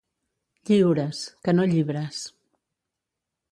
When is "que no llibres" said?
1.47-2.25